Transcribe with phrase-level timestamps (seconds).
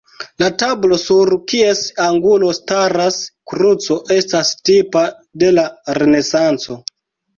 [0.43, 3.19] La tablo, sur kies angulo staras
[3.53, 5.05] kruco, estas tipa
[5.45, 5.67] de la
[6.01, 6.81] Renesanco.